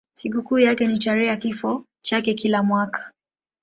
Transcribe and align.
Sikukuu 0.13 0.59
yake 0.59 0.87
ni 0.87 0.97
tarehe 0.99 1.27
ya 1.27 1.37
kifo 1.37 1.85
chake 1.99 2.33
kila 2.33 2.63
mwaka. 2.63 3.11